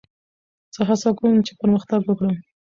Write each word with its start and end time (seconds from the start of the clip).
زه 0.73 0.81
هڅه 0.89 1.09
کوم، 1.19 1.33
چي 1.47 1.53
پرمختګ 1.61 2.01
وکړم. 2.05 2.35